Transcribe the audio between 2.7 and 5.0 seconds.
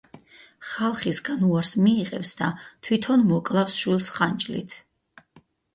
თვითონ მოკლავს შვილს ხანჯლით.